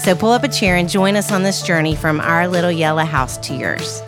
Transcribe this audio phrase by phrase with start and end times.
[0.00, 3.04] So pull up a chair and join us on this journey from our little yellow
[3.04, 4.00] house to yours.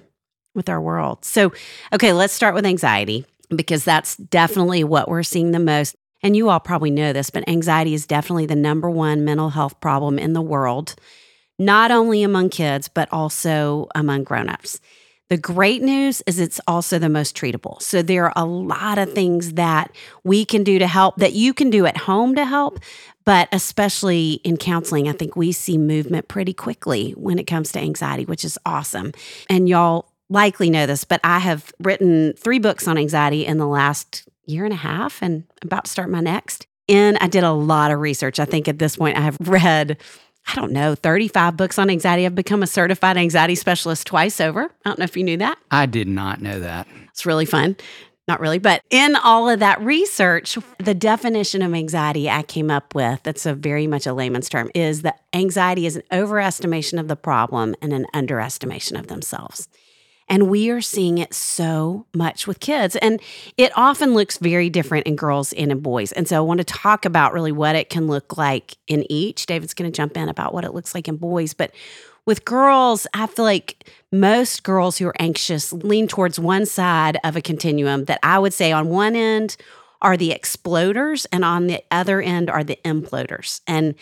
[0.54, 1.26] with our world.
[1.26, 1.52] So,
[1.92, 5.96] okay, let's start with anxiety because that's definitely what we're seeing the most.
[6.24, 9.80] And you all probably know this, but anxiety is definitely the number one mental health
[9.80, 10.96] problem in the world
[11.58, 14.80] not only among kids, but also among grown-ups.
[15.30, 17.82] The great news is it's also the most treatable.
[17.82, 19.92] So there are a lot of things that
[20.24, 22.80] we can do to help that you can do at home to help,
[23.26, 27.80] but especially in counseling, I think we see movement pretty quickly when it comes to
[27.80, 29.14] anxiety, which is awesome.
[29.50, 33.68] And y'all likely know this, but I have written three books on anxiety in the
[33.68, 36.68] last year and a half and about to start my next.
[36.88, 38.40] And I did a lot of research.
[38.40, 39.98] I think at this point I have read
[40.48, 42.26] I don't know, 35 books on anxiety.
[42.26, 44.64] I've become a certified anxiety specialist twice over.
[44.64, 45.58] I don't know if you knew that.
[45.72, 46.88] I did not know that.
[47.10, 47.76] It's really fun.
[48.28, 52.96] Not really, but in all of that research, the definition of anxiety I came up
[52.96, 57.08] with, that's a very much a layman's term, is that anxiety is an overestimation of
[57.08, 59.68] the problem and an underestimation of themselves.
[60.28, 62.96] And we are seeing it so much with kids.
[62.96, 63.22] And
[63.58, 66.12] it often looks very different in girls and in boys.
[66.12, 69.46] And so I want to talk about really what it can look like in each.
[69.46, 71.54] David's going to jump in about what it looks like in boys.
[71.54, 71.72] But
[72.26, 77.36] with girls, I feel like most girls who are anxious lean towards one side of
[77.36, 79.58] a continuum that I would say on one end
[80.02, 83.62] are the exploders, and on the other end are the imploders.
[83.66, 83.96] And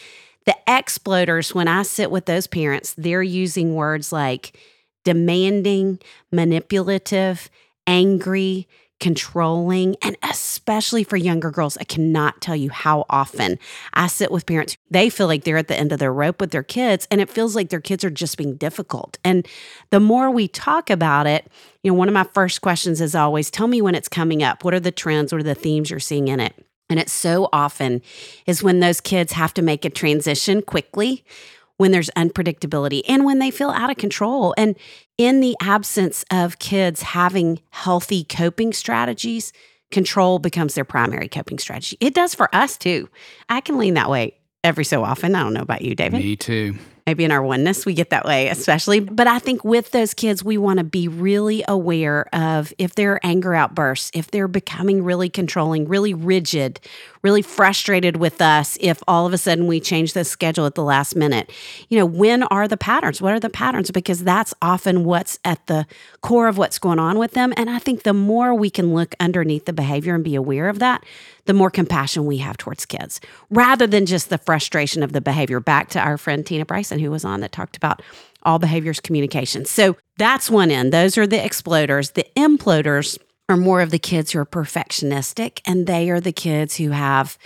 [0.46, 4.58] the exploders, when I sit with those parents, they're using words like,
[5.04, 6.00] demanding,
[6.32, 7.50] manipulative,
[7.88, 8.68] angry,
[9.04, 11.78] controlling, and especially for younger girls.
[11.78, 13.60] I cannot tell you how often
[13.94, 14.78] I sit with parents.
[14.90, 17.30] They feel like they're at the end of their rope with their kids, and it
[17.30, 19.18] feels like their kids are just being difficult.
[19.26, 19.46] And
[19.90, 21.52] the more we talk about it,
[21.84, 24.64] you know, one of my first questions is always tell me when it's coming up.
[24.64, 25.34] What are the trends?
[25.34, 26.54] What are the themes you're seeing in it?
[26.90, 28.02] And it so often
[28.46, 31.26] is when those kids have to make a transition quickly
[31.78, 34.54] when there's unpredictability and when they feel out of control.
[34.58, 34.76] And
[35.18, 39.54] in the absence of kids having healthy coping strategies,
[39.92, 41.98] control becomes their primary coping strategy.
[42.00, 43.10] It does for us too.
[43.50, 45.36] I can lean that way every so often.
[45.36, 46.22] I don't know about you, David.
[46.22, 49.00] Me too maybe in our oneness we get that way especially.
[49.00, 53.14] But i think with those kids we want to be really aware of if there
[53.14, 56.80] are anger outbursts if they're becoming really controlling really rigid
[57.24, 60.84] really frustrated with us if all of a sudden we change the schedule at the
[60.84, 61.50] last minute.
[61.90, 63.22] You know when are the patterns?
[63.22, 63.92] What are the patterns?
[63.92, 65.88] Because that's often what's at the
[66.22, 67.54] core of what's going on with them.
[67.58, 70.80] And i think the more we can look underneath the behavior and be aware of
[70.80, 71.04] that
[71.46, 75.60] the more compassion we have towards kids rather than just the frustration of the behavior.
[75.60, 78.02] Back to our friend Tina Bryson, who was on that talked about
[78.44, 79.66] all behaviors communication.
[79.66, 80.94] So that's one end.
[80.94, 82.14] Those are the exploders.
[82.14, 83.18] The imploders
[83.50, 87.38] are more of the kids who are perfectionistic, and they are the kids who have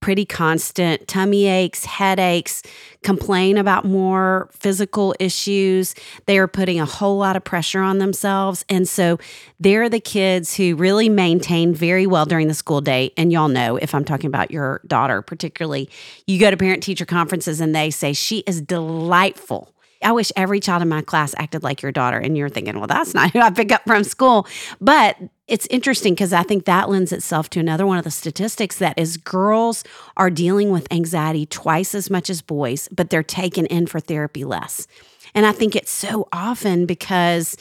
[0.00, 2.62] pretty constant tummy aches, headaches,
[3.02, 5.94] complain about more physical issues.
[6.26, 8.64] They are putting a whole lot of pressure on themselves.
[8.68, 9.18] And so
[9.58, 13.12] they're the kids who really maintain very well during the school day.
[13.16, 15.88] And y'all know if I'm talking about your daughter, particularly,
[16.26, 19.72] you go to parent teacher conferences and they say, she is delightful.
[20.02, 22.18] I wish every child in my class acted like your daughter.
[22.18, 24.46] And you're thinking, well, that's not who I pick up from school.
[24.80, 25.16] But
[25.48, 28.98] It's interesting because I think that lends itself to another one of the statistics that
[28.98, 29.84] is girls
[30.16, 34.44] are dealing with anxiety twice as much as boys, but they're taken in for therapy
[34.44, 34.88] less.
[35.36, 37.56] And I think it's so often because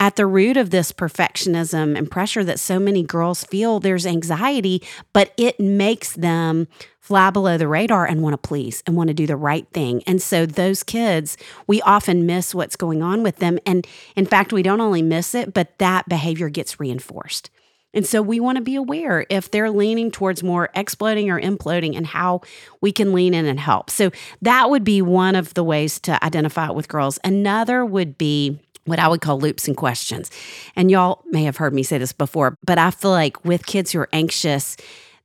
[0.00, 4.82] at the root of this perfectionism and pressure that so many girls feel, there's anxiety,
[5.12, 6.66] but it makes them
[6.98, 10.02] fly below the radar and want to please and want to do the right thing.
[10.06, 11.36] And so those kids,
[11.66, 13.58] we often miss what's going on with them.
[13.66, 13.86] And
[14.16, 17.50] in fact, we don't only miss it, but that behavior gets reinforced.
[17.92, 21.96] And so we want to be aware if they're leaning towards more exploding or imploding
[21.96, 22.42] and how
[22.80, 23.90] we can lean in and help.
[23.90, 24.12] So
[24.42, 27.18] that would be one of the ways to identify it with girls.
[27.24, 30.30] Another would be what I would call loops and questions.
[30.76, 33.92] And y'all may have heard me say this before, but I feel like with kids
[33.92, 34.76] who are anxious,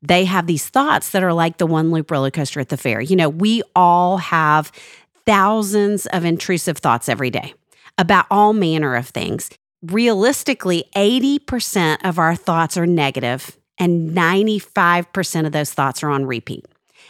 [0.02, 3.02] they have these thoughts that are like the one loop roller coaster at the fair.
[3.02, 4.72] You know, we all have
[5.26, 7.54] thousands of intrusive thoughts every day
[7.98, 9.50] about all manner of things
[9.92, 16.66] realistically, 80% of our thoughts are negative and 95% of those thoughts are on repeat.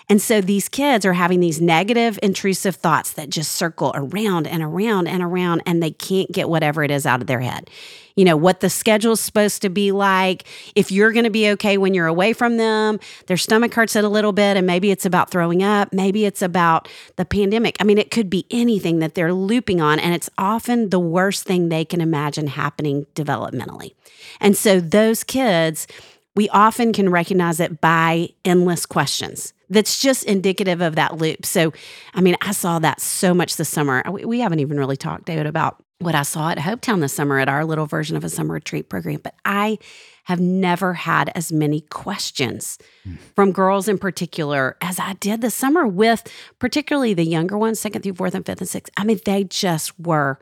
[0.08, 4.62] And so these kids are having these negative, intrusive thoughts that just circle around and
[4.62, 7.70] around and around, and they can't get whatever it is out of their head.
[8.16, 11.78] You know, what the schedule's supposed to be like, if you're going to be okay
[11.78, 15.06] when you're away from them, their stomach hurts it a little bit, and maybe it's
[15.06, 17.76] about throwing up, maybe it's about the pandemic.
[17.80, 21.44] I mean, it could be anything that they're looping on, and it's often the worst
[21.46, 23.96] thing they can imagine happening developmentally.
[24.40, 25.88] And so those kids,
[26.36, 31.46] we often can recognize it by endless questions that's just indicative of that loop.
[31.46, 31.74] So,
[32.14, 34.04] I mean, I saw that so much this summer.
[34.10, 37.48] We haven't even really talked, David, about what I saw at Hopetown this summer at
[37.48, 39.78] our little version of a summer retreat program, but I
[40.26, 42.78] have never had as many questions
[43.08, 43.18] mm.
[43.36, 46.24] from girls in particular as I did this summer with
[46.60, 48.92] particularly the younger ones, second through fourth and fifth and sixth.
[48.98, 50.40] I mean, they just were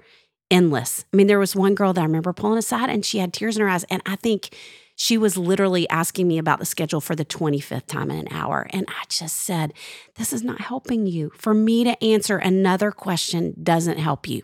[0.50, 1.06] endless.
[1.14, 3.58] I mean, there was one girl that I remember pulling aside and she had tears
[3.58, 3.84] in her eyes.
[3.86, 4.56] And I think
[4.96, 8.68] she was literally asking me about the schedule for the 25th time in an hour.
[8.72, 9.74] And I just said,
[10.16, 11.32] This is not helping you.
[11.36, 14.44] For me to answer another question doesn't help you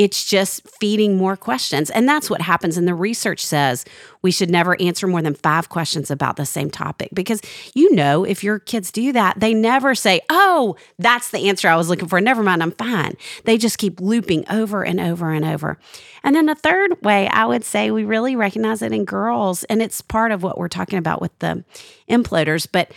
[0.00, 1.90] it's just feeding more questions.
[1.90, 2.78] And that's what happens.
[2.78, 3.84] And the research says
[4.22, 7.42] we should never answer more than five questions about the same topic because
[7.74, 11.76] you know, if your kids do that, they never say, Oh, that's the answer I
[11.76, 12.18] was looking for.
[12.18, 13.12] Never mind, I'm fine.
[13.44, 15.76] They just keep looping over and over and over.
[16.24, 19.82] And then the third way I would say we really recognize it in girls, and
[19.82, 21.62] it's part of what we're talking about with the
[22.08, 22.90] imploders, but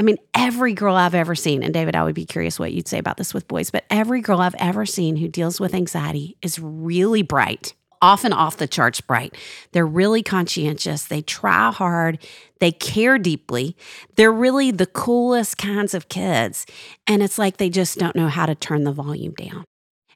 [0.00, 2.88] I mean, every girl I've ever seen, and David, I would be curious what you'd
[2.88, 6.38] say about this with boys, but every girl I've ever seen who deals with anxiety
[6.40, 9.36] is really bright, often off the charts bright.
[9.72, 11.04] They're really conscientious.
[11.04, 12.18] They try hard.
[12.60, 13.76] They care deeply.
[14.16, 16.64] They're really the coolest kinds of kids.
[17.06, 19.66] And it's like they just don't know how to turn the volume down.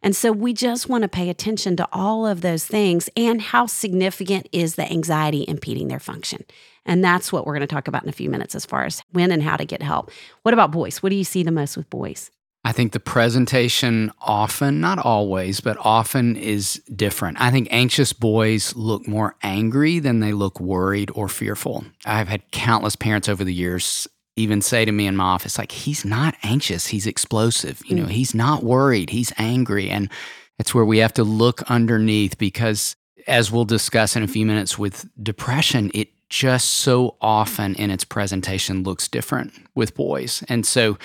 [0.02, 3.66] And so we just want to pay attention to all of those things and how
[3.66, 6.46] significant is the anxiety impeding their function.
[6.86, 9.02] And that's what we're going to talk about in a few minutes as far as
[9.12, 10.10] when and how to get help.
[10.42, 11.02] What about boys?
[11.02, 12.30] What do you see the most with boys?
[12.66, 17.38] I think the presentation often, not always, but often is different.
[17.38, 21.84] I think anxious boys look more angry than they look worried or fearful.
[22.06, 25.70] I've had countless parents over the years even say to me in my office, like,
[25.70, 27.80] he's not anxious, he's explosive.
[27.86, 28.10] You know, mm.
[28.10, 29.90] he's not worried, he's angry.
[29.90, 30.10] And
[30.58, 32.96] it's where we have to look underneath because,
[33.26, 38.04] as we'll discuss in a few minutes with depression, it just so often in its
[38.04, 40.42] presentation looks different with boys.
[40.48, 40.98] And so,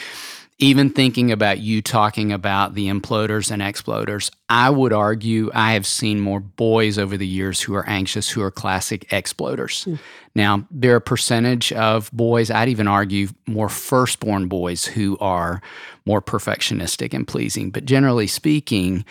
[0.61, 5.87] even thinking about you talking about the imploders and exploders, I would argue I have
[5.87, 9.87] seen more boys over the years who are anxious who are classic exploders.
[9.87, 9.99] Mm.
[10.35, 15.61] Now, there are a percentage of boys, I'd even argue more firstborn boys who are
[16.05, 17.71] more perfectionistic and pleasing.
[17.71, 19.05] But generally speaking,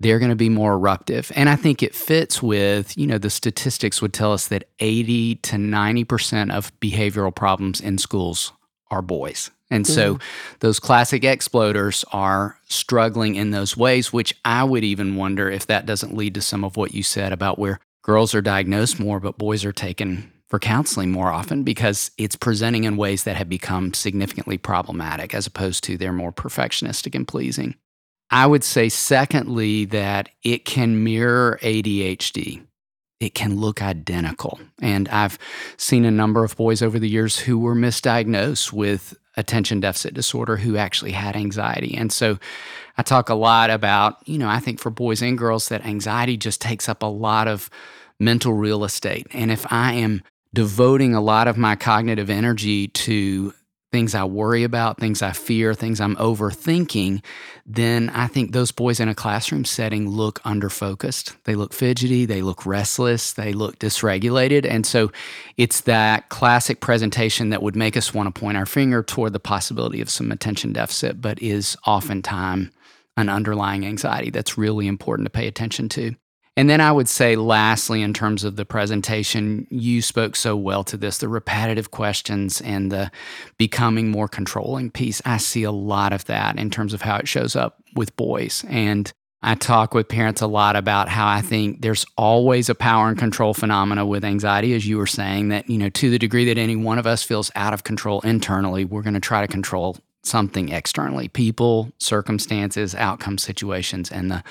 [0.00, 1.30] they're going to be more eruptive.
[1.36, 5.36] And I think it fits with, you know, the statistics would tell us that 80
[5.36, 8.52] to 90% of behavioral problems in schools
[8.90, 9.50] are boys.
[9.70, 9.94] And mm-hmm.
[9.94, 10.18] so
[10.60, 15.86] those classic exploders are struggling in those ways, which I would even wonder if that
[15.86, 19.38] doesn't lead to some of what you said about where girls are diagnosed more, but
[19.38, 23.94] boys are taken for counseling more often because it's presenting in ways that have become
[23.94, 27.76] significantly problematic as opposed to they're more perfectionistic and pleasing.
[28.30, 32.64] I would say, secondly, that it can mirror ADHD.
[33.18, 34.60] It can look identical.
[34.80, 35.38] And I've
[35.76, 40.56] seen a number of boys over the years who were misdiagnosed with attention deficit disorder
[40.56, 41.96] who actually had anxiety.
[41.96, 42.38] And so
[42.96, 46.36] I talk a lot about, you know, I think for boys and girls that anxiety
[46.36, 47.70] just takes up a lot of
[48.18, 49.26] mental real estate.
[49.32, 50.22] And if I am
[50.52, 53.54] devoting a lot of my cognitive energy to
[53.92, 57.24] things I worry about, things I fear, things I'm overthinking,
[57.66, 61.36] then I think those boys in a classroom setting look underfocused.
[61.44, 64.64] They look fidgety, they look restless, they look dysregulated.
[64.64, 65.10] And so
[65.56, 69.40] it's that classic presentation that would make us want to point our finger toward the
[69.40, 72.70] possibility of some attention deficit, but is oftentimes
[73.16, 76.14] an underlying anxiety that's really important to pay attention to.
[76.56, 80.84] And then I would say, lastly, in terms of the presentation, you spoke so well
[80.84, 83.10] to this the repetitive questions and the
[83.56, 85.22] becoming more controlling piece.
[85.24, 88.64] I see a lot of that in terms of how it shows up with boys.
[88.68, 89.10] And
[89.42, 93.16] I talk with parents a lot about how I think there's always a power and
[93.16, 96.58] control phenomena with anxiety, as you were saying, that, you know, to the degree that
[96.58, 99.96] any one of us feels out of control internally, we're going to try to control
[100.22, 104.10] something externally people, circumstances, outcome situations.
[104.10, 104.44] And the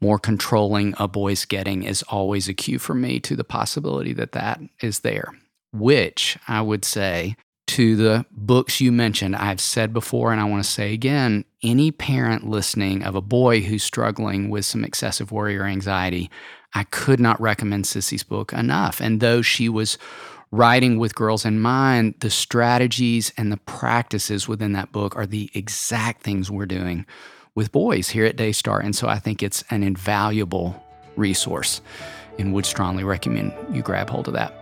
[0.00, 4.32] more controlling a boy's getting is always a cue for me to the possibility that
[4.32, 5.32] that is there,
[5.72, 7.36] which I would say
[7.68, 11.90] to the books you mentioned, I've said before and I want to say again any
[11.90, 16.30] parent listening of a boy who's struggling with some excessive worry or anxiety,
[16.74, 19.00] I could not recommend Sissy's book enough.
[19.00, 19.96] And though she was
[20.52, 25.50] writing with girls in mind, the strategies and the practices within that book are the
[25.54, 27.06] exact things we're doing
[27.54, 28.78] with boys here at Daystar.
[28.78, 30.80] And so I think it's an invaluable
[31.16, 31.80] resource
[32.38, 34.54] and would strongly recommend you grab hold of that.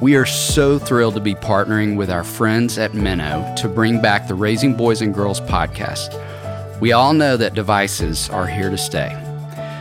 [0.00, 4.28] We are so thrilled to be partnering with our friends at Minno to bring back
[4.28, 6.14] the Raising Boys and Girls podcast.
[6.80, 9.27] We all know that devices are here to stay.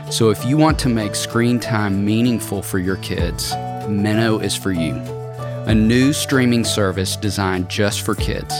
[0.10, 3.52] So if you want to make screen time meaningful for your kids,
[3.88, 4.94] Minno is for you.
[5.66, 8.54] A new streaming service designed just for kids.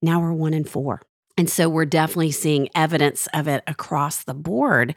[0.00, 1.02] Now we're one in four.
[1.36, 4.94] And so we're definitely seeing evidence of it across the board.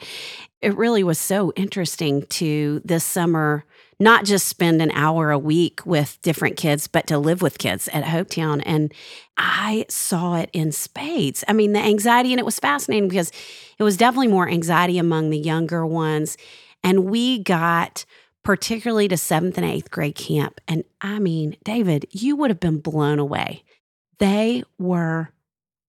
[0.62, 3.66] It really was so interesting to this summer
[4.00, 7.88] not just spend an hour a week with different kids, but to live with kids
[7.88, 8.62] at Hopetown.
[8.68, 8.94] And
[9.36, 11.44] I saw it in spades.
[11.48, 13.32] I mean, the anxiety, and it was fascinating because
[13.80, 16.38] it was definitely more anxiety among the younger ones.
[16.84, 18.06] And we got
[18.50, 20.60] particularly to seventh and eighth grade camp.
[20.68, 23.64] And I mean, David, you would have been blown away.
[24.18, 25.30] They were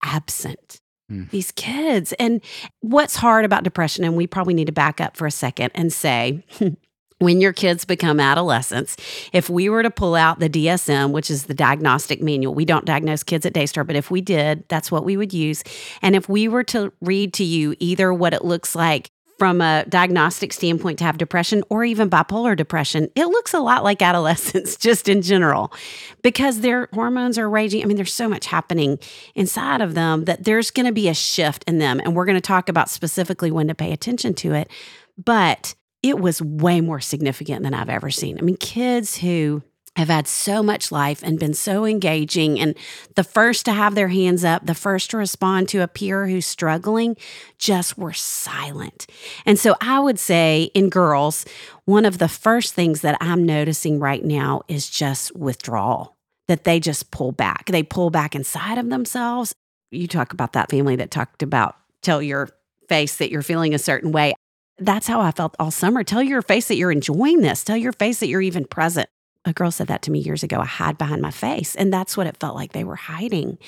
[0.05, 0.83] absent.
[1.11, 1.31] Mm.
[1.31, 2.13] These kids.
[2.19, 2.43] And
[2.81, 5.91] what's hard about depression, and we probably need to back up for a second and
[5.91, 6.45] say,
[7.19, 8.99] when your kids become adolescents,
[9.33, 12.85] if we were to pull out the DSM, which is the diagnostic manual, we don't
[12.85, 15.63] diagnose kids at Daystar, but if we did, that's what we would use.
[16.03, 19.87] And if we were to read to you either what it looks like from a
[19.89, 24.77] diagnostic standpoint to have depression or even bipolar depression, it looks a lot like adolescence
[24.77, 25.73] just in general
[26.21, 27.83] because their hormones are raging.
[27.83, 28.99] I mean, there's so much happening
[29.35, 32.03] inside of them that there's going to be a shift in them.
[32.05, 34.71] And we're going to talk about specifically when to pay attention to it.
[35.17, 38.39] But it was way more significant than I've ever seen.
[38.39, 39.63] I mean, kids who
[40.01, 42.75] have had so much life and been so engaging and
[43.15, 46.47] the first to have their hands up, the first to respond to a peer who's
[46.47, 47.17] struggling,
[47.59, 49.07] just were silent.
[49.47, 51.45] And so I would say in girls,
[51.85, 56.17] one of the first things that I'm noticing right now is just withdrawal,
[56.49, 57.67] that they just pull back.
[57.67, 59.55] They pull back inside of themselves.
[59.91, 62.49] You talk about that family that talked about tell your
[62.89, 64.35] face that you're feeling a certain way.
[64.79, 66.03] That's how I felt all summer.
[66.03, 67.63] Tell your face that you're enjoying this.
[67.63, 69.09] Tell your face that you're even present
[69.47, 70.61] a girl said that to me years ago.
[70.61, 71.75] I hide behind my face.
[71.75, 73.59] And that's what it felt like they were hiding.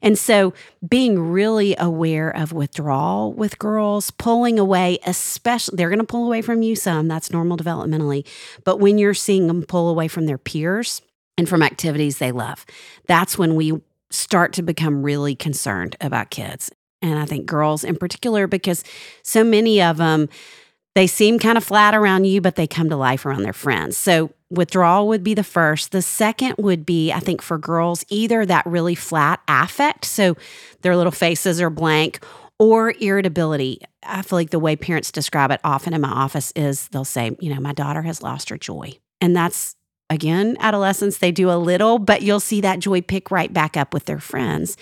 [0.00, 0.54] And so
[0.88, 6.40] being really aware of withdrawal with girls, pulling away, especially, they're going to pull away
[6.40, 7.08] from you some.
[7.08, 8.26] That's normal developmentally.
[8.64, 11.02] But when you're seeing them pull away from their peers
[11.36, 12.64] and from activities they love,
[13.06, 13.80] that's when we
[14.10, 16.70] start to become really concerned about kids.
[17.02, 18.82] And I think girls in particular, because
[19.22, 20.30] so many of them,
[20.98, 23.96] they seem kind of flat around you, but they come to life around their friends.
[23.96, 25.92] So withdrawal would be the first.
[25.92, 30.36] The second would be, I think, for girls, either that really flat affect, so
[30.82, 32.24] their little faces are blank,
[32.58, 33.80] or irritability.
[34.02, 37.36] I feel like the way parents describe it often in my office is they'll say,
[37.38, 38.98] you know, my daughter has lost her joy.
[39.20, 39.76] And that's
[40.10, 43.92] again, adolescence, they do a little, but you'll see that joy pick right back up
[43.92, 44.76] with their friends.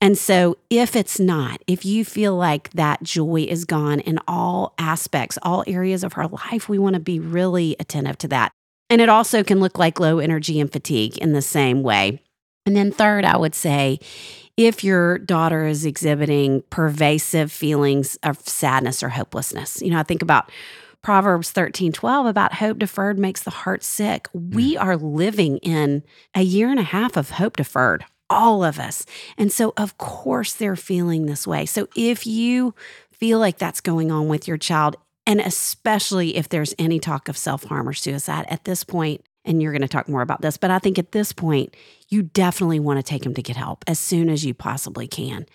[0.00, 4.74] And so, if it's not, if you feel like that joy is gone in all
[4.78, 8.52] aspects, all areas of her life, we want to be really attentive to that.
[8.90, 12.22] And it also can look like low energy and fatigue in the same way.
[12.64, 13.98] And then, third, I would say,
[14.56, 20.22] if your daughter is exhibiting pervasive feelings of sadness or hopelessness, you know, I think
[20.22, 20.50] about
[21.02, 24.28] Proverbs 13, 12 about hope deferred makes the heart sick.
[24.32, 24.82] We mm.
[24.82, 26.02] are living in
[26.34, 29.06] a year and a half of hope deferred, all of us.
[29.36, 31.66] And so, of course, they're feeling this way.
[31.66, 32.74] So, if you
[33.12, 37.36] feel like that's going on with your child, and especially if there's any talk of
[37.36, 40.56] self harm or suicide at this point, and you're going to talk more about this,
[40.56, 41.74] but I think at this point,
[42.08, 45.46] you definitely want to take them to get help as soon as you possibly can.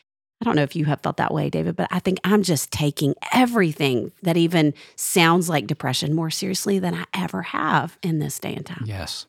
[0.43, 2.69] I don't know if you have felt that way, David, but I think I'm just
[2.69, 8.39] taking everything that even sounds like depression more seriously than I ever have in this
[8.39, 8.83] day and time.
[8.85, 9.25] Yes.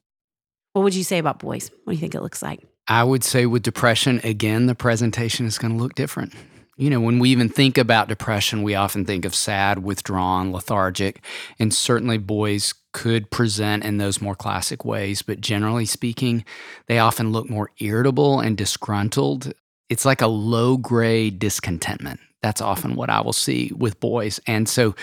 [0.73, 1.71] What would you say about boys?
[1.85, 2.67] What do you think it looks like?
[2.89, 6.35] I would say with depression, again, the presentation is going to look different.
[6.77, 11.25] You know, when we even think about depression, we often think of sad, withdrawn, lethargic,
[11.61, 16.45] and certainly boys could present in those more classic ways, but generally speaking,
[16.89, 19.53] they often look more irritable and disgruntled
[19.89, 22.21] it's like a low grade discontentment.
[22.43, 22.99] That's often mm-hmm.
[22.99, 24.41] what I will see with boys.
[24.47, 24.95] And so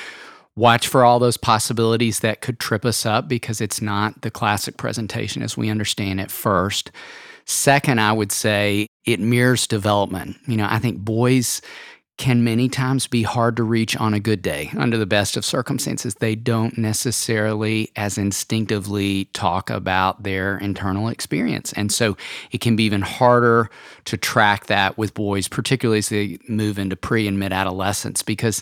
[0.55, 4.77] watch for all those possibilities that could trip us up because it's not the classic
[4.77, 6.91] presentation as we understand it first.
[7.45, 10.37] Second, I would say it mirrors development.
[10.47, 11.61] You know, I think boys
[12.21, 15.43] can many times be hard to reach on a good day under the best of
[15.43, 16.13] circumstances.
[16.13, 21.73] They don't necessarily as instinctively talk about their internal experience.
[21.73, 22.15] And so
[22.51, 23.71] it can be even harder
[24.05, 28.61] to track that with boys, particularly as they move into pre and mid adolescence, because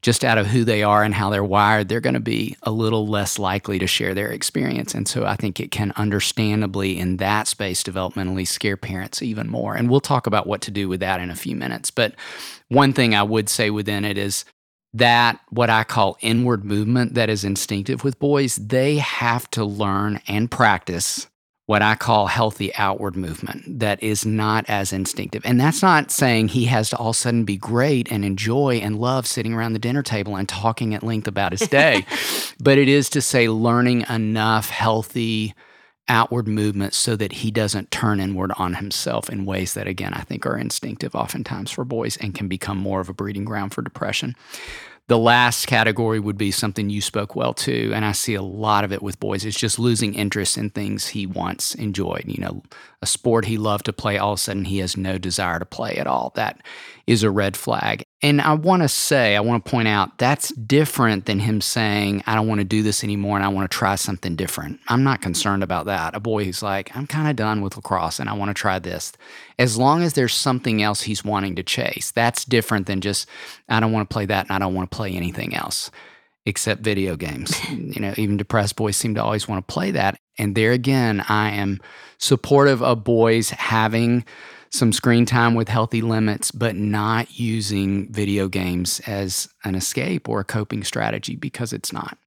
[0.00, 2.70] just out of who they are and how they're wired, they're going to be a
[2.70, 4.94] little less likely to share their experience.
[4.94, 9.74] And so I think it can understandably, in that space, developmentally scare parents even more.
[9.74, 11.90] And we'll talk about what to do with that in a few minutes.
[11.90, 12.14] But
[12.68, 14.44] one thing I would say within it is
[14.94, 20.20] that what I call inward movement that is instinctive with boys, they have to learn
[20.28, 21.26] and practice
[21.68, 25.42] what I call healthy outward movement that is not as instinctive.
[25.44, 28.76] And that's not saying he has to all of a sudden be great and enjoy
[28.76, 32.06] and love sitting around the dinner table and talking at length about his day,
[32.58, 35.52] but it is to say learning enough healthy
[36.08, 40.22] outward movement so that he doesn't turn inward on himself in ways that, again, I
[40.22, 43.82] think are instinctive oftentimes for boys and can become more of a breeding ground for
[43.82, 44.34] depression.
[45.08, 48.84] The last category would be something you spoke well to, and I see a lot
[48.84, 49.44] of it with boys.
[49.46, 52.24] It's just losing interest in things he once enjoyed.
[52.26, 52.62] You know,
[53.00, 55.64] a sport he loved to play, all of a sudden he has no desire to
[55.64, 56.32] play at all.
[56.34, 56.60] That
[57.06, 58.04] is a red flag.
[58.22, 62.24] And I want to say, I want to point out that's different than him saying,
[62.26, 64.80] I don't want to do this anymore and I want to try something different.
[64.88, 66.16] I'm not concerned about that.
[66.16, 68.80] A boy who's like, I'm kind of done with lacrosse and I want to try
[68.80, 69.12] this.
[69.60, 73.28] As long as there's something else he's wanting to chase, that's different than just,
[73.68, 75.92] I don't want to play that and I don't want to play anything else
[76.48, 77.52] except video games.
[77.70, 80.18] you know, even depressed boys seem to always want to play that.
[80.38, 81.80] And there again, I am
[82.18, 84.24] supportive of boys having
[84.70, 90.40] some screen time with healthy limits, but not using video games as an escape or
[90.40, 92.18] a coping strategy because it's not.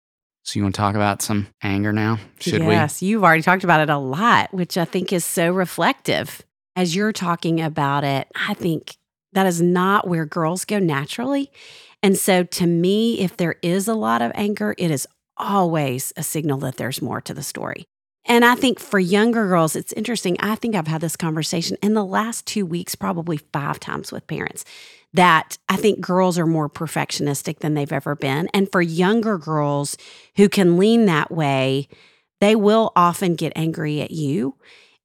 [0.43, 2.17] So, you want to talk about some anger now?
[2.39, 2.73] Should yes, we?
[2.73, 6.41] Yes, you've already talked about it a lot, which I think is so reflective.
[6.75, 8.97] As you're talking about it, I think
[9.33, 11.51] that is not where girls go naturally.
[12.01, 16.23] And so, to me, if there is a lot of anger, it is always a
[16.23, 17.85] signal that there's more to the story.
[18.25, 20.37] And I think for younger girls, it's interesting.
[20.39, 24.27] I think I've had this conversation in the last two weeks, probably five times with
[24.27, 24.63] parents,
[25.13, 28.47] that I think girls are more perfectionistic than they've ever been.
[28.53, 29.97] And for younger girls
[30.35, 31.87] who can lean that way,
[32.39, 34.55] they will often get angry at you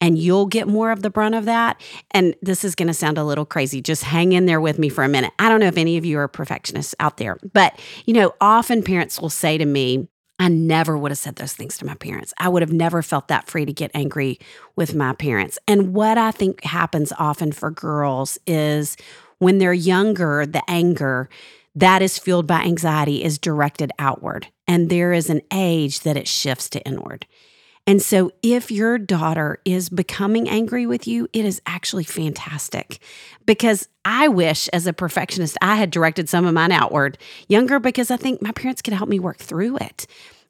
[0.01, 1.81] and you'll get more of the brunt of that.
[2.11, 3.81] And this is going to sound a little crazy.
[3.81, 5.33] Just hang in there with me for a minute.
[5.39, 8.83] I don't know if any of you are perfectionists out there, but you know, often
[8.83, 12.35] parents will say to me, I never would have said those things to my parents.
[12.39, 14.39] I would have never felt that free to get angry
[14.75, 15.59] with my parents.
[15.67, 18.97] And what I think happens often for girls is
[19.39, 21.29] when they're younger, the anger
[21.75, 24.49] that is fueled by anxiety is directed outward.
[24.67, 27.27] And there is an age that it shifts to inward.
[27.89, 32.99] And so, if your daughter is becoming angry with you, it is actually fantastic
[33.47, 37.17] because I wish, as a perfectionist, I had directed some of mine outward
[37.49, 40.07] younger because I think my parents could help me work through it.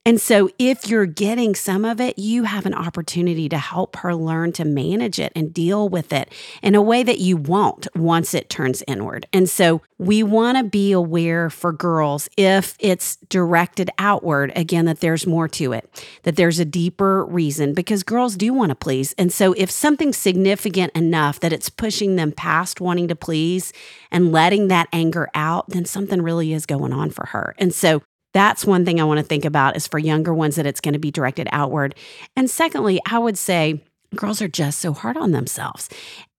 [0.07, 4.15] And so, if you're getting some of it, you have an opportunity to help her
[4.15, 8.33] learn to manage it and deal with it in a way that you won't once
[8.33, 9.27] it turns inward.
[9.33, 15.01] And so, we want to be aware for girls if it's directed outward, again, that
[15.01, 19.13] there's more to it, that there's a deeper reason because girls do want to please.
[19.19, 23.73] And so, if something's significant enough that it's pushing them past wanting to please
[24.13, 27.57] and letting that anger out, then something really is going on for her.
[27.59, 28.03] And so,
[28.37, 30.93] that's one thing I want to think about is for younger ones that it's going
[30.93, 31.95] to be directed outward.
[32.37, 33.83] And secondly, I would say
[34.15, 35.89] girls are just so hard on themselves.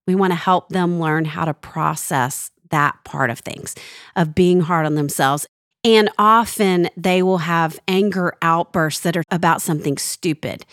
[0.06, 3.74] We want to help them learn how to process that part of things,
[4.14, 5.48] of being hard on themselves.
[5.82, 10.64] And often they will have anger outbursts that are about something stupid.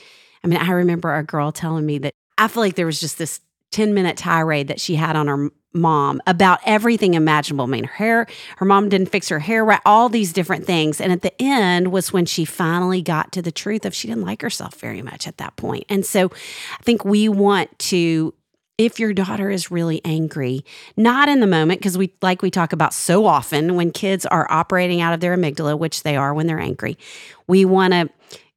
[0.44, 3.18] I mean, I remember a girl telling me that I feel like there was just
[3.18, 3.40] this
[3.72, 7.66] 10 minute tirade that she had on her mom about everything imaginable.
[7.66, 11.00] I mean, her hair, her mom didn't fix her hair right, all these different things.
[11.00, 14.24] And at the end was when she finally got to the truth of she didn't
[14.24, 15.86] like herself very much at that point.
[15.90, 16.32] And so
[16.80, 18.34] I think we want to
[18.78, 20.66] if your daughter is really angry,
[20.98, 24.46] not in the moment, because we, like we talk about so often, when kids are
[24.52, 26.98] operating out of their amygdala, which they are when they're angry,
[27.48, 28.10] we want to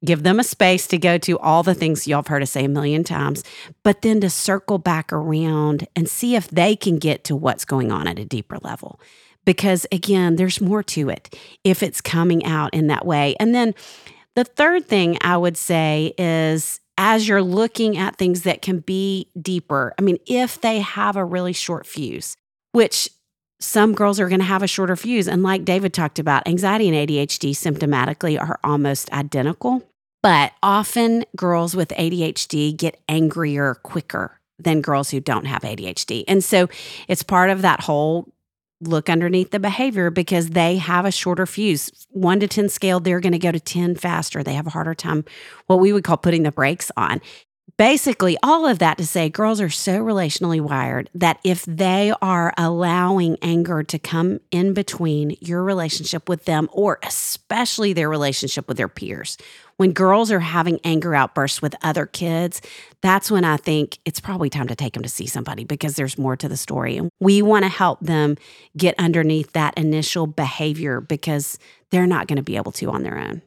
[0.03, 2.65] give them a space to go to all the things y'all have heard us say
[2.65, 3.43] a million times,
[3.83, 7.91] but then to circle back around and see if they can get to what's going
[7.91, 8.99] on at a deeper level.
[9.45, 13.35] Because again, there's more to it if it's coming out in that way.
[13.39, 13.73] And then
[14.35, 19.29] the third thing I would say is as you're looking at things that can be
[19.41, 22.35] deeper, I mean, if they have a really short fuse,
[22.73, 23.09] which
[23.59, 25.27] some girls are going to have a shorter fuse.
[25.27, 29.83] And like David talked about, anxiety and ADHD symptomatically are almost identical.
[30.21, 36.25] But often girls with ADHD get angrier quicker than girls who don't have ADHD.
[36.27, 36.67] And so
[37.07, 38.27] it's part of that whole
[38.81, 42.07] look underneath the behavior because they have a shorter fuse.
[42.09, 44.43] One to 10 scale, they're going to go to 10 faster.
[44.43, 45.25] They have a harder time,
[45.67, 47.21] what we would call putting the brakes on
[47.77, 52.53] basically all of that to say girls are so relationally wired that if they are
[52.57, 58.77] allowing anger to come in between your relationship with them or especially their relationship with
[58.77, 59.37] their peers
[59.77, 62.61] when girls are having anger outbursts with other kids
[63.01, 66.17] that's when i think it's probably time to take them to see somebody because there's
[66.17, 66.97] more to the story.
[66.97, 68.37] And we want to help them
[68.75, 71.57] get underneath that initial behavior because
[71.91, 73.41] they're not going to be able to on their own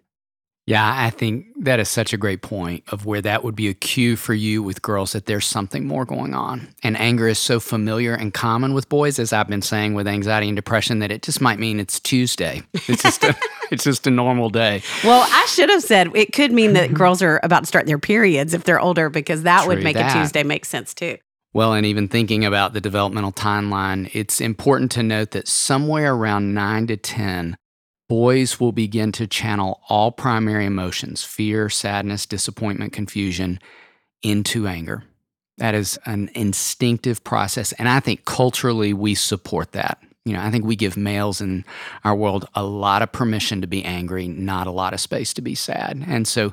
[0.64, 3.74] yeah, I think that is such a great point of where that would be a
[3.74, 6.68] cue for you with girls that there's something more going on.
[6.84, 10.48] And anger is so familiar and common with boys, as I've been saying with anxiety
[10.48, 12.62] and depression, that it just might mean it's Tuesday.
[12.72, 13.36] It's just a,
[13.72, 14.82] it's just a normal day.
[15.02, 17.98] Well, I should have said it could mean that girls are about to start their
[17.98, 20.14] periods if they're older, because that True would make that.
[20.14, 21.18] a Tuesday make sense too.
[21.54, 26.54] Well, and even thinking about the developmental timeline, it's important to note that somewhere around
[26.54, 27.56] nine to 10,
[28.12, 33.58] boys will begin to channel all primary emotions fear, sadness, disappointment, confusion
[34.22, 35.02] into anger.
[35.56, 37.72] That is an instinctive process.
[37.72, 39.98] And I think culturally we support that.
[40.26, 41.64] You know, I think we give males in
[42.04, 45.40] our world a lot of permission to be angry, not a lot of space to
[45.40, 46.04] be sad.
[46.06, 46.52] And so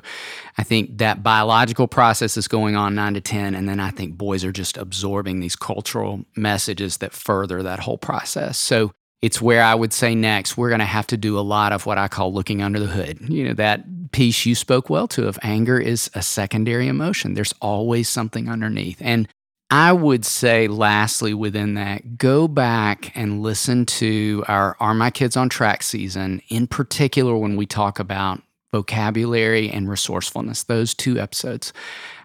[0.56, 3.54] I think that biological process is going on nine to 10.
[3.54, 7.98] And then I think boys are just absorbing these cultural messages that further that whole
[7.98, 8.56] process.
[8.56, 11.72] So it's where I would say next, we're going to have to do a lot
[11.72, 13.18] of what I call looking under the hood.
[13.28, 17.34] You know, that piece you spoke well to of anger is a secondary emotion.
[17.34, 18.98] There's always something underneath.
[19.00, 19.28] And
[19.70, 25.36] I would say, lastly, within that, go back and listen to our Are My Kids
[25.36, 31.72] on Track season, in particular when we talk about vocabulary and resourcefulness, those two episodes.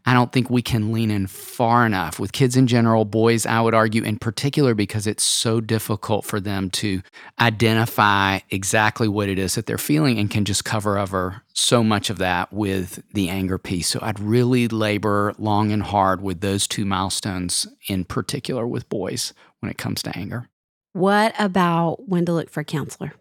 [0.08, 3.60] I don't think we can lean in far enough with kids in general, boys, I
[3.60, 7.02] would argue in particular, because it's so difficult for them to
[7.40, 12.12] identify exactly what it is that they're feeling and can just cover over so much
[12.12, 13.88] of that with the anger piece.
[13.88, 19.34] So I'd really labor long and hard with those two milestones in particular with boys
[19.60, 20.50] when it comes to anger.
[20.94, 23.14] What about when to look for a counselor?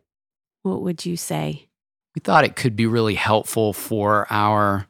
[0.63, 1.69] What would you say?
[2.15, 4.87] We thought it could be really helpful for our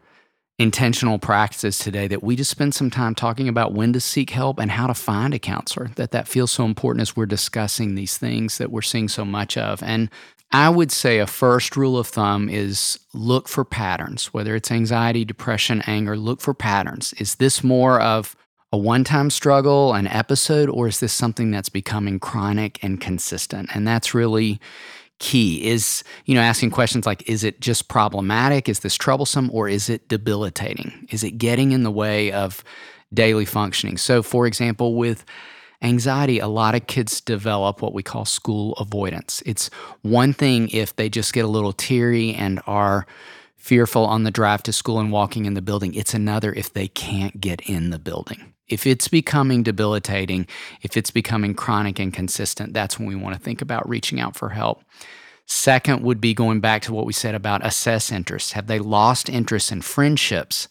[0.58, 4.60] intentional practices today that we just spend some time talking about when to seek help
[4.60, 8.16] and how to find a counselor that that feels so important as we're discussing these
[8.16, 9.82] things that we're seeing so much of.
[9.82, 10.10] And
[10.52, 15.24] I would say a first rule of thumb is look for patterns whether it's anxiety
[15.24, 17.12] depression anger look for patterns.
[17.14, 18.36] Is this more of
[18.72, 23.70] a one-time struggle an episode or is this something that's becoming chronic and consistent?
[23.74, 24.60] And that's really
[25.24, 25.66] key?
[25.66, 28.68] Is you know asking questions like is it just problematic?
[28.68, 29.50] Is this troublesome?
[29.52, 31.08] Or is it debilitating?
[31.10, 32.62] Is it getting in the way of
[33.12, 33.96] daily functioning?
[33.96, 35.24] So for example with
[35.80, 39.42] anxiety a lot of kids develop what we call school avoidance.
[39.46, 39.70] It's
[40.02, 43.06] one thing if they just get a little teary and are
[43.56, 45.94] fearful on the drive to school and walking in the building.
[45.94, 48.53] It's another if they can't get in the building.
[48.68, 50.46] If it's becoming debilitating,
[50.82, 54.36] if it's becoming chronic and consistent, that's when we want to think about reaching out
[54.36, 54.82] for help.
[55.46, 58.54] Second would be going back to what we said about assess interest.
[58.54, 60.68] Have they lost interest in friendships,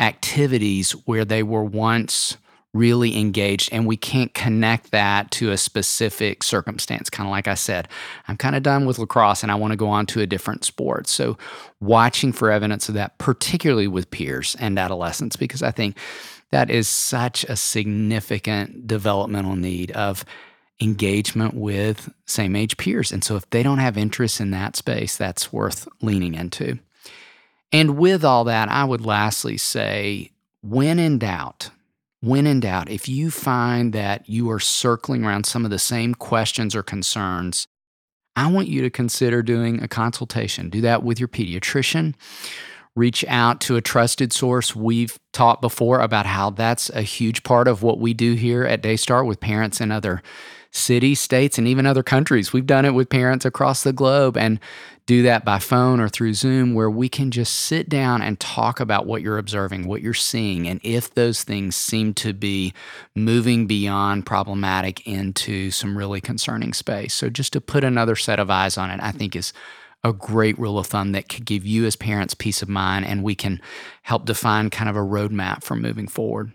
[0.00, 2.36] activities where they were once
[2.76, 7.54] really engaged and we can't connect that to a specific circumstance kind of like i
[7.54, 7.88] said
[8.28, 10.64] i'm kind of done with lacrosse and i want to go on to a different
[10.64, 11.38] sport so
[11.80, 15.96] watching for evidence of that particularly with peers and adolescents because i think
[16.50, 20.24] that is such a significant developmental need of
[20.80, 25.16] engagement with same age peers and so if they don't have interest in that space
[25.16, 26.78] that's worth leaning into
[27.72, 30.30] and with all that i would lastly say
[30.60, 31.70] when in doubt
[32.26, 36.14] when in doubt, if you find that you are circling around some of the same
[36.14, 37.68] questions or concerns,
[38.34, 40.68] I want you to consider doing a consultation.
[40.68, 42.14] Do that with your pediatrician.
[42.96, 44.74] Reach out to a trusted source.
[44.74, 48.82] We've talked before about how that's a huge part of what we do here at
[48.82, 50.22] Daystar with parents in other
[50.70, 52.52] cities, states, and even other countries.
[52.52, 54.58] We've done it with parents across the globe and
[55.06, 58.80] do that by phone or through Zoom where we can just sit down and talk
[58.80, 62.74] about what you're observing, what you're seeing, and if those things seem to be
[63.14, 67.14] moving beyond problematic into some really concerning space.
[67.14, 69.52] So, just to put another set of eyes on it, I think is
[70.08, 73.22] a great rule of thumb that could give you as parents peace of mind and
[73.22, 73.60] we can
[74.02, 76.52] help define kind of a roadmap for moving forward.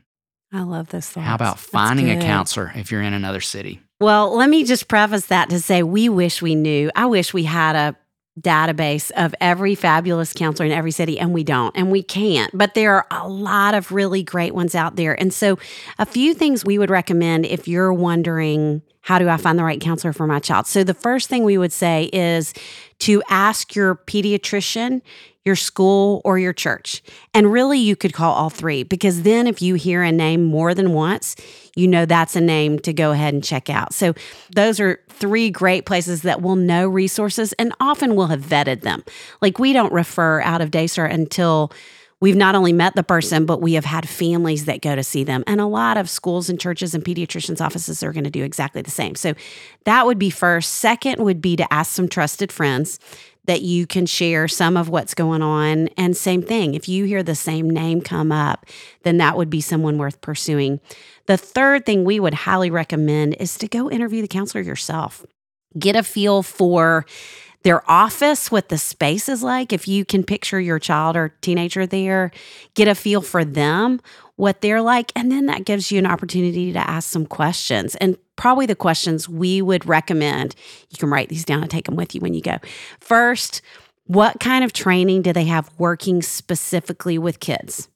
[0.53, 1.23] I love this thought.
[1.23, 3.81] How about finding a counselor if you're in another city?
[4.01, 6.91] Well, let me just preface that to say we wish we knew.
[6.95, 7.95] I wish we had a
[8.39, 12.55] database of every fabulous counselor in every city, and we don't, and we can't.
[12.57, 15.19] But there are a lot of really great ones out there.
[15.19, 15.59] And so,
[15.99, 19.81] a few things we would recommend if you're wondering, how do I find the right
[19.81, 20.67] counselor for my child?
[20.67, 22.53] So, the first thing we would say is
[22.99, 25.01] to ask your pediatrician,
[25.43, 27.01] your school, or your church.
[27.33, 30.73] And really, you could call all three because then if you hear a name more
[30.73, 31.35] than once,
[31.75, 33.93] you know that's a name to go ahead and check out.
[33.93, 34.13] So,
[34.53, 39.03] those are three great places that will know resources and often will have vetted them.
[39.41, 41.71] Like, we don't refer out of Daystar until
[42.21, 45.23] we've not only met the person, but we have had families that go to see
[45.25, 45.43] them.
[45.47, 48.81] And a lot of schools and churches and pediatricians' offices are going to do exactly
[48.81, 49.15] the same.
[49.15, 49.33] So
[49.83, 50.75] that would be first.
[50.75, 52.99] Second would be to ask some trusted friends
[53.45, 55.87] that you can share some of what's going on.
[55.97, 58.65] And same thing, if you hear the same name come up,
[59.03, 60.79] then that would be someone worth pursuing.
[61.25, 65.25] The third thing we would highly recommend is to go interview the counselor yourself.
[65.77, 67.05] Get a feel for
[67.63, 69.71] their office, what the space is like.
[69.71, 72.31] If you can picture your child or teenager there,
[72.73, 74.01] get a feel for them,
[74.35, 75.11] what they're like.
[75.15, 77.95] And then that gives you an opportunity to ask some questions.
[77.95, 80.55] And probably the questions we would recommend.
[80.89, 82.57] You can write these down and take them with you when you go.
[82.99, 83.61] First,
[84.05, 87.87] what kind of training do they have working specifically with kids?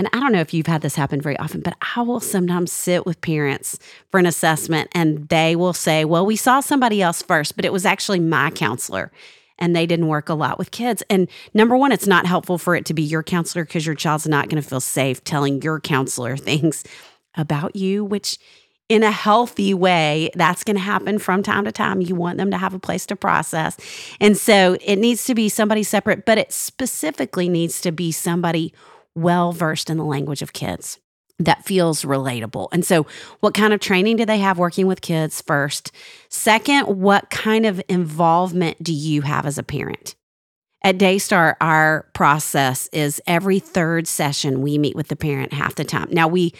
[0.00, 2.72] And I don't know if you've had this happen very often, but I will sometimes
[2.72, 3.78] sit with parents
[4.10, 7.72] for an assessment and they will say, Well, we saw somebody else first, but it
[7.72, 9.12] was actually my counselor
[9.60, 11.04] and they didn't work a lot with kids.
[11.08, 14.26] And number one, it's not helpful for it to be your counselor because your child's
[14.26, 16.82] not going to feel safe telling your counselor things
[17.36, 18.38] about you, which
[18.88, 22.00] in a healthy way, that's going to happen from time to time.
[22.00, 23.76] You want them to have a place to process.
[24.20, 28.74] And so it needs to be somebody separate, but it specifically needs to be somebody
[29.14, 30.98] well versed in the language of kids
[31.38, 32.68] that feels relatable.
[32.72, 33.06] And so,
[33.40, 35.90] what kind of training do they have working with kids first?
[36.28, 40.14] Second, what kind of involvement do you have as a parent?
[40.82, 45.84] At Daystar, our process is every third session we meet with the parent half the
[45.84, 46.08] time.
[46.10, 46.52] Now, we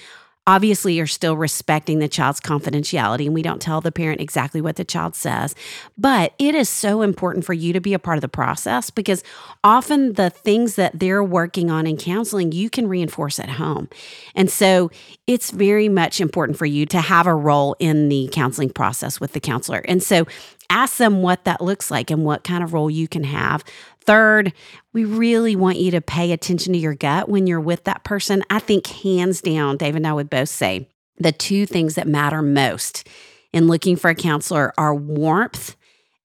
[0.46, 4.76] obviously you're still respecting the child's confidentiality and we don't tell the parent exactly what
[4.76, 5.54] the child says
[5.96, 9.22] but it is so important for you to be a part of the process because
[9.62, 13.88] often the things that they're working on in counseling you can reinforce at home.
[14.35, 14.90] And so
[15.26, 19.33] it's very much important for you to have a role in the counseling process with
[19.33, 19.83] the counselor.
[19.87, 20.26] And so
[20.70, 23.64] ask them what that looks like and what kind of role you can have
[24.06, 24.52] Third,
[24.92, 28.42] we really want you to pay attention to your gut when you're with that person.
[28.50, 32.42] I think, hands down, Dave and I would both say the two things that matter
[32.42, 33.08] most
[33.52, 35.76] in looking for a counselor are warmth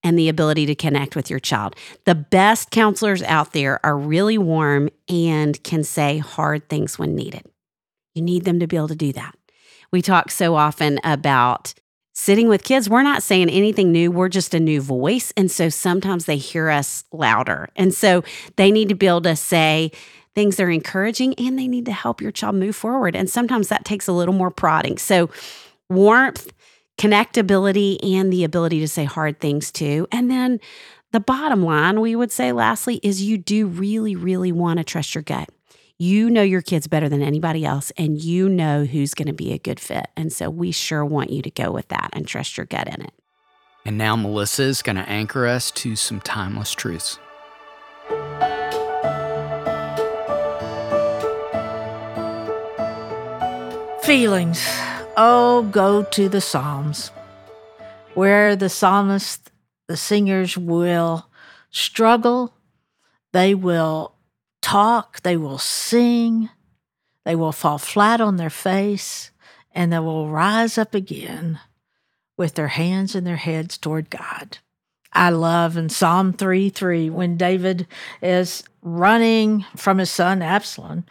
[0.02, 1.76] and the ability to connect with your child.
[2.04, 7.44] The best counselors out there are really warm and can say hard things when needed.
[8.14, 9.36] You need them to be able to do that.
[9.92, 11.74] We talk so often about
[12.20, 14.10] sitting with kids, we're not saying anything new.
[14.10, 15.32] We're just a new voice.
[15.38, 17.70] And so sometimes they hear us louder.
[17.76, 18.22] And so
[18.56, 19.90] they need to be able to say
[20.34, 23.16] things that are encouraging and they need to help your child move forward.
[23.16, 24.98] And sometimes that takes a little more prodding.
[24.98, 25.30] So
[25.88, 26.52] warmth,
[26.98, 30.06] connectability, and the ability to say hard things too.
[30.12, 30.60] And then
[31.12, 35.14] the bottom line, we would say, lastly, is you do really, really want to trust
[35.14, 35.48] your gut.
[36.02, 39.52] You know your kids better than anybody else, and you know who's going to be
[39.52, 40.06] a good fit.
[40.16, 43.02] And so we sure want you to go with that and trust your gut in
[43.02, 43.12] it.
[43.84, 47.18] And now Melissa is going to anchor us to some timeless truths.
[54.02, 54.66] Feelings.
[55.18, 57.10] Oh, go to the Psalms,
[58.14, 59.50] where the psalmist,
[59.86, 61.28] the singers will
[61.70, 62.54] struggle,
[63.32, 64.14] they will
[64.60, 66.50] talk, they will sing,
[67.24, 69.30] they will fall flat on their face,
[69.72, 71.60] and they will rise up again
[72.36, 74.58] with their hands and their heads toward God.
[75.12, 77.86] I love in Psalm 3 3, when David
[78.22, 81.04] is running from his son Absalom,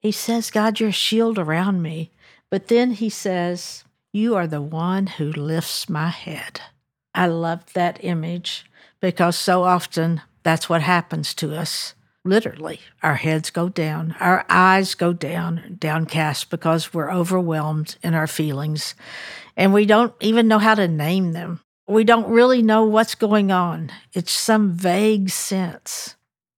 [0.00, 2.10] he says, God, you're a shield around me.
[2.50, 6.60] But then he says, You are the one who lifts my head.
[7.14, 8.64] I love that image
[9.00, 11.94] because so often that's what happens to us.
[12.24, 18.28] Literally, our heads go down, our eyes go down, downcast because we're overwhelmed in our
[18.28, 18.94] feelings
[19.56, 21.60] and we don't even know how to name them.
[21.88, 23.90] We don't really know what's going on.
[24.12, 26.14] It's some vague sense.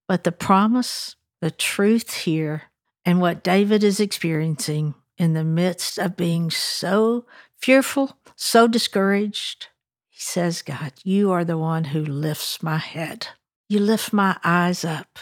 [0.07, 2.65] But the promise, the truth here,
[3.07, 7.25] and what David is experiencing in the midst of being so
[7.59, 9.69] fearful, so discouraged,
[10.11, 13.29] he says, God, you are the one who lifts my head.
[13.69, 15.19] You lift my eyes up.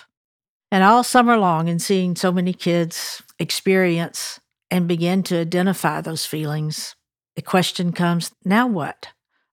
[0.72, 6.24] And all summer long, in seeing so many kids experience and begin to identify those
[6.24, 6.96] feelings,
[7.36, 9.08] the question comes now what?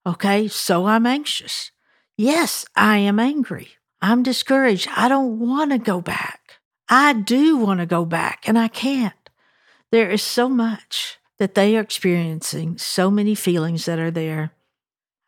[0.06, 1.72] Okay, so I'm anxious.
[2.16, 3.68] Yes, I am angry.
[4.02, 4.88] I'm discouraged.
[4.96, 6.62] I don't want to go back.
[6.88, 9.30] I do want to go back, and I can't.
[9.92, 14.52] There is so much that they are experiencing, so many feelings that are there.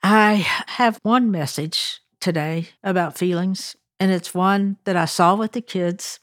[0.02, 0.36] I
[0.68, 6.20] have one message today about feelings, and it's one that I saw with the kids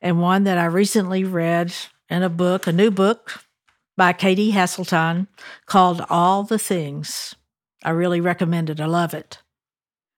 [0.00, 1.74] and one that I recently read
[2.08, 3.44] in a book, a new book
[3.98, 5.26] by Katie Haseltine
[5.66, 7.34] called All the Things.
[7.84, 8.80] I really recommend it.
[8.80, 9.42] I love it.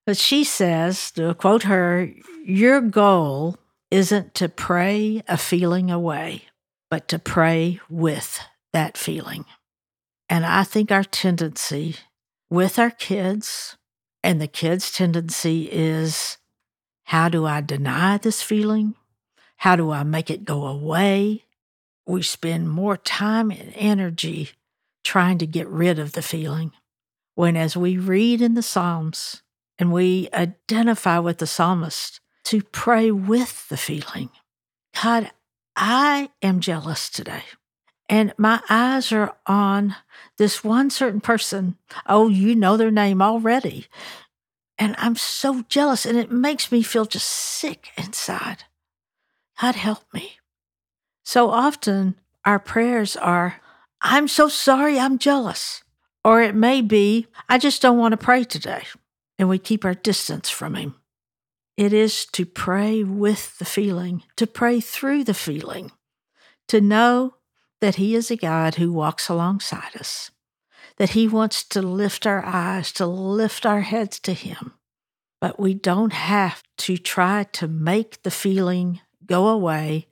[0.07, 2.09] But she says, to quote her,
[2.45, 3.57] your goal
[3.91, 6.45] isn't to pray a feeling away
[6.93, 8.39] but to pray with
[8.73, 9.47] that feeling.
[10.29, 11.97] And I think our tendency
[12.49, 13.77] with our kids,
[14.23, 16.37] and the kids' tendency is
[17.11, 18.95] how do I deny this feeling?
[19.57, 21.43] How do I make it go away?
[22.07, 24.51] We spend more time and energy
[25.03, 26.71] trying to get rid of the feeling.
[27.35, 29.43] When, as we read in the Psalms
[29.77, 34.31] and we identify with the psalmist, to pray with the feeling
[35.03, 35.33] God,
[35.75, 37.43] I am jealous today.
[38.09, 39.97] And my eyes are on
[40.37, 41.77] this one certain person.
[42.07, 43.89] Oh, you know their name already.
[44.81, 48.65] And I'm so jealous, and it makes me feel just sick inside.
[49.61, 50.39] God help me.
[51.23, 52.17] So often,
[52.47, 53.61] our prayers are,
[54.01, 55.85] I'm so sorry I'm jealous.
[56.25, 58.85] Or it may be, I just don't want to pray today.
[59.39, 60.95] And we keep our distance from Him.
[61.77, 65.93] It is to pray with the feeling, to pray through the feeling,
[66.69, 67.35] to know
[67.83, 70.31] that He is a God who walks alongside us,
[71.01, 74.75] that He wants to lift our eyes, to lift our heads to Him.
[75.41, 80.09] But we don't have to try to make the feeling go away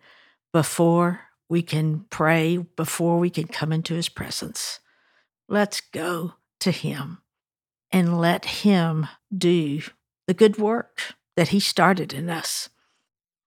[0.50, 4.80] before we can pray, before we can come into His presence.
[5.46, 7.18] Let's go to Him
[7.92, 9.82] and let Him do
[10.26, 11.02] the good work
[11.36, 12.70] that He started in us.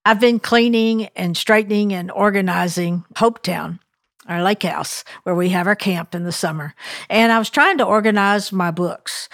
[0.05, 3.79] I've been cleaning and straightening and organizing Hopetown,
[4.27, 6.73] our lake house, where we have our camp in the summer.
[7.09, 9.29] And I was trying to organize my books.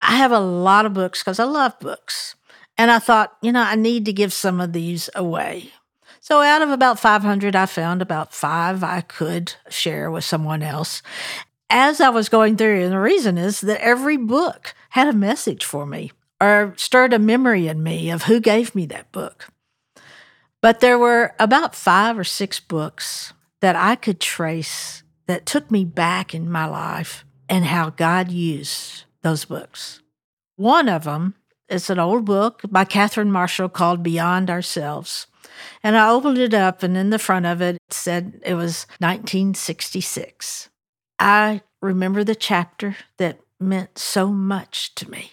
[0.00, 2.34] I have a lot of books because I love books.
[2.76, 5.70] And I thought, you know, I need to give some of these away.
[6.20, 11.02] So out of about 500, I found about five I could share with someone else.
[11.68, 15.64] As I was going through, and the reason is that every book had a message
[15.64, 19.48] for me or stirred a memory in me of who gave me that book.
[20.60, 25.84] But there were about five or six books that I could trace that took me
[25.84, 30.02] back in my life and how God used those books.
[30.56, 31.36] One of them
[31.68, 35.26] is an old book by Catherine Marshall called Beyond Ourselves.
[35.82, 38.86] And I opened it up, and in the front of it, it said it was
[38.98, 40.68] 1966.
[41.18, 45.32] I remember the chapter that meant so much to me.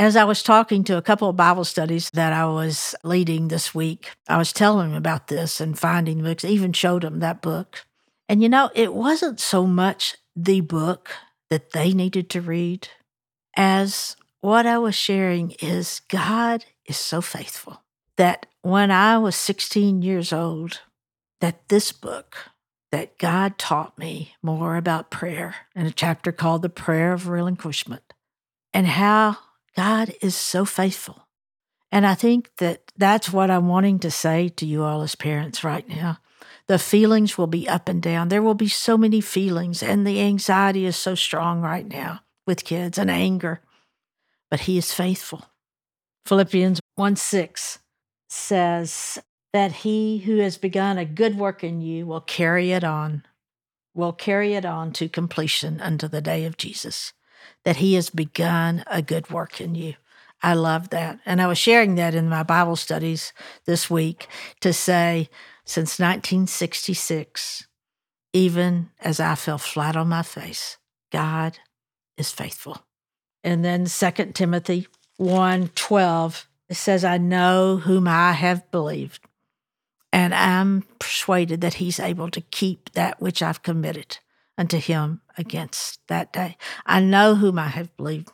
[0.00, 3.74] As I was talking to a couple of Bible studies that I was leading this
[3.74, 7.84] week, I was telling them about this and finding books, even showed them that book.
[8.26, 11.10] And you know, it wasn't so much the book
[11.50, 12.88] that they needed to read
[13.54, 17.82] as what I was sharing is God is so faithful
[18.16, 20.80] that when I was 16 years old,
[21.42, 22.38] that this book
[22.90, 28.14] that God taught me more about prayer in a chapter called The Prayer of Relinquishment
[28.72, 29.36] and how
[29.76, 31.26] God is so faithful.
[31.92, 35.64] And I think that that's what I'm wanting to say to you all as parents
[35.64, 36.18] right now.
[36.66, 38.28] The feelings will be up and down.
[38.28, 42.64] There will be so many feelings, and the anxiety is so strong right now with
[42.64, 43.60] kids and anger.
[44.50, 45.46] But He is faithful.
[46.26, 47.80] Philippians 1 6
[48.28, 49.18] says
[49.52, 53.24] that He who has begun a good work in you will carry it on,
[53.94, 57.12] will carry it on to completion unto the day of Jesus.
[57.64, 59.94] That He has begun a good work in you.
[60.42, 61.20] I love that.
[61.26, 63.32] And I was sharing that in my Bible studies
[63.66, 64.26] this week
[64.60, 65.28] to say,
[65.64, 67.66] since 1966,
[68.32, 70.78] even as I fell flat on my face,
[71.12, 71.58] God
[72.16, 72.82] is faithful.
[73.44, 74.86] And then 2 Timothy
[75.16, 79.20] 1 12, it says, I know whom I have believed,
[80.12, 84.18] and I'm persuaded that he's able to keep that which I've committed
[84.56, 86.56] unto him against that day.
[86.86, 88.30] I know whom I have believed.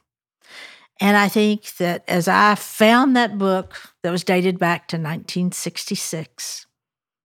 [1.00, 6.66] And I think that as I found that book that was dated back to 1966,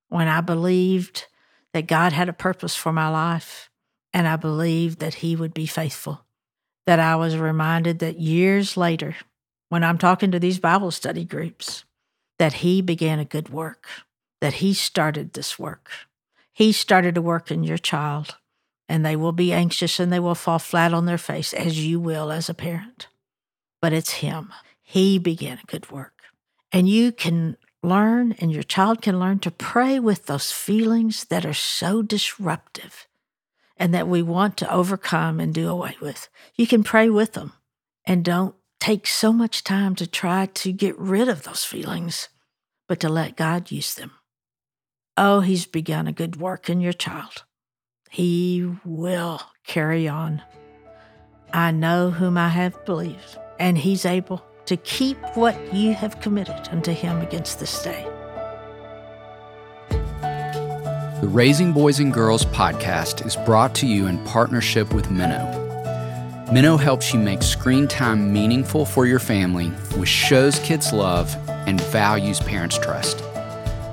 [0.10, 1.28] when I believed
[1.74, 3.70] that God had a purpose for my life
[4.14, 6.26] and I believed that He would be faithful,
[6.86, 9.16] that I was reminded that years later,
[9.70, 11.86] when I'm talking to these Bible study groups,
[12.40, 13.88] that He began a good work,
[14.42, 15.90] that He started this work.
[16.52, 18.36] He started a work in your child,
[18.90, 22.00] and they will be anxious and they will fall flat on their face, as you
[22.00, 23.08] will as a parent
[23.82, 24.54] but it's Him.
[24.82, 26.14] He began a good work.
[26.72, 31.46] And you can learn, and your child can learn to pray with those feelings that
[31.46, 33.08] are so disruptive
[33.76, 36.30] and that we want to overcome and do away with.
[36.56, 37.54] You can pray with them
[38.06, 42.30] and don't take so much time to try to get rid of those feelings,
[42.88, 44.12] but to let God use them.
[45.18, 47.44] Oh, He's begun a good work in your child.
[48.12, 50.42] He will carry on.
[51.54, 56.68] I know whom I have believed and He's able to keep what you have committed
[56.74, 58.06] unto Him against this day.
[61.22, 65.50] The Raising Boys and Girls podcast is brought to you in partnership with Minno.
[66.50, 71.80] Minno helps you make screen time meaningful for your family with shows kids love and
[71.80, 73.24] values parents trust.